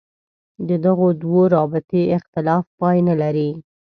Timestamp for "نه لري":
3.07-3.49